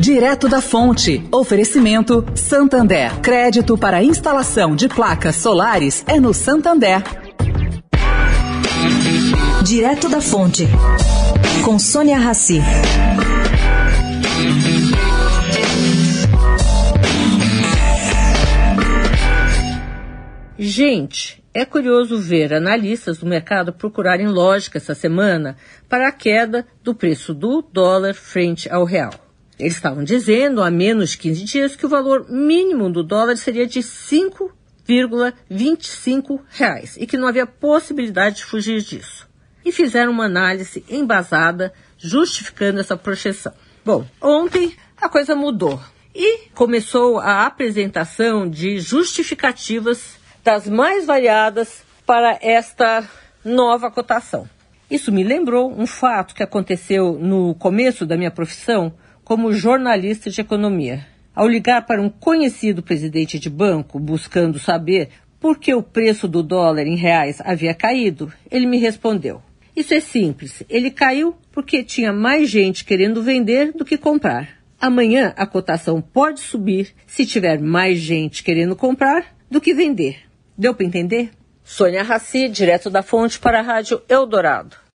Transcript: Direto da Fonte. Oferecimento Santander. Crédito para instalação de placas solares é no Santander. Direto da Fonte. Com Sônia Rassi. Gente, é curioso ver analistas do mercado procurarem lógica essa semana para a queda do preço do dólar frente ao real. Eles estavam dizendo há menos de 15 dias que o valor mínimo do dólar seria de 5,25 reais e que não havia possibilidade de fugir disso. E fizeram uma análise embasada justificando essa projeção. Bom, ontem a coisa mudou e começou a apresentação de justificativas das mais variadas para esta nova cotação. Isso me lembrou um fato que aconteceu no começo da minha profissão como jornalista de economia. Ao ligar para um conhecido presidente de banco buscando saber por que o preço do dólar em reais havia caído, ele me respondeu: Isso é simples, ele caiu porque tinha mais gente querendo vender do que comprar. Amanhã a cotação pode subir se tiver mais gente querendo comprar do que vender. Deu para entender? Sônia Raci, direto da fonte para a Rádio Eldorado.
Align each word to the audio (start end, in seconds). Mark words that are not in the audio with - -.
Direto 0.00 0.48
da 0.48 0.62
Fonte. 0.62 1.22
Oferecimento 1.30 2.24
Santander. 2.34 3.20
Crédito 3.20 3.76
para 3.76 4.02
instalação 4.02 4.74
de 4.74 4.88
placas 4.88 5.36
solares 5.36 6.02
é 6.08 6.18
no 6.18 6.32
Santander. 6.32 7.02
Direto 9.62 10.08
da 10.08 10.22
Fonte. 10.22 10.66
Com 11.62 11.78
Sônia 11.78 12.16
Rassi. 12.16 12.62
Gente, 20.58 21.44
é 21.52 21.66
curioso 21.66 22.18
ver 22.18 22.54
analistas 22.54 23.18
do 23.18 23.26
mercado 23.26 23.70
procurarem 23.70 24.28
lógica 24.28 24.78
essa 24.78 24.94
semana 24.94 25.58
para 25.90 26.08
a 26.08 26.12
queda 26.12 26.66
do 26.82 26.94
preço 26.94 27.34
do 27.34 27.60
dólar 27.60 28.14
frente 28.14 28.66
ao 28.70 28.86
real. 28.86 29.29
Eles 29.60 29.74
estavam 29.74 30.02
dizendo 30.02 30.62
há 30.62 30.70
menos 30.70 31.10
de 31.10 31.18
15 31.18 31.44
dias 31.44 31.76
que 31.76 31.84
o 31.84 31.88
valor 31.88 32.30
mínimo 32.30 32.90
do 32.90 33.02
dólar 33.02 33.36
seria 33.36 33.66
de 33.66 33.80
5,25 33.80 36.40
reais 36.48 36.96
e 36.96 37.06
que 37.06 37.18
não 37.18 37.28
havia 37.28 37.46
possibilidade 37.46 38.36
de 38.36 38.46
fugir 38.46 38.80
disso. 38.80 39.28
E 39.62 39.70
fizeram 39.70 40.12
uma 40.12 40.24
análise 40.24 40.82
embasada 40.88 41.74
justificando 41.98 42.80
essa 42.80 42.96
projeção. 42.96 43.52
Bom, 43.84 44.06
ontem 44.20 44.74
a 44.96 45.06
coisa 45.08 45.36
mudou 45.36 45.80
e 46.14 46.48
começou 46.54 47.18
a 47.18 47.44
apresentação 47.44 48.48
de 48.48 48.80
justificativas 48.80 50.18
das 50.42 50.66
mais 50.66 51.04
variadas 51.04 51.82
para 52.06 52.38
esta 52.40 53.06
nova 53.44 53.90
cotação. 53.90 54.48
Isso 54.90 55.12
me 55.12 55.22
lembrou 55.22 55.70
um 55.70 55.86
fato 55.86 56.34
que 56.34 56.42
aconteceu 56.42 57.12
no 57.12 57.54
começo 57.54 58.06
da 58.06 58.16
minha 58.16 58.30
profissão 58.30 58.94
como 59.30 59.52
jornalista 59.52 60.28
de 60.28 60.40
economia. 60.40 61.06
Ao 61.32 61.46
ligar 61.46 61.86
para 61.86 62.02
um 62.02 62.10
conhecido 62.10 62.82
presidente 62.82 63.38
de 63.38 63.48
banco 63.48 63.96
buscando 63.96 64.58
saber 64.58 65.08
por 65.38 65.56
que 65.56 65.72
o 65.72 65.84
preço 65.84 66.26
do 66.26 66.42
dólar 66.42 66.84
em 66.84 66.96
reais 66.96 67.40
havia 67.44 67.72
caído, 67.72 68.32
ele 68.50 68.66
me 68.66 68.76
respondeu: 68.78 69.40
Isso 69.76 69.94
é 69.94 70.00
simples, 70.00 70.64
ele 70.68 70.90
caiu 70.90 71.36
porque 71.52 71.84
tinha 71.84 72.12
mais 72.12 72.50
gente 72.50 72.84
querendo 72.84 73.22
vender 73.22 73.70
do 73.72 73.84
que 73.84 73.96
comprar. 73.96 74.48
Amanhã 74.80 75.32
a 75.36 75.46
cotação 75.46 76.02
pode 76.02 76.40
subir 76.40 76.92
se 77.06 77.24
tiver 77.24 77.60
mais 77.60 78.00
gente 78.00 78.42
querendo 78.42 78.74
comprar 78.74 79.26
do 79.48 79.60
que 79.60 79.72
vender. 79.72 80.22
Deu 80.58 80.74
para 80.74 80.86
entender? 80.86 81.30
Sônia 81.62 82.02
Raci, 82.02 82.48
direto 82.48 82.90
da 82.90 83.00
fonte 83.00 83.38
para 83.38 83.60
a 83.60 83.62
Rádio 83.62 84.02
Eldorado. 84.08 84.80